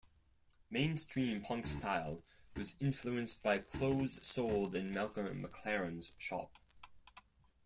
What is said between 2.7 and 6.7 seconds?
influenced by clothes sold in Malcolm McLaren's shop.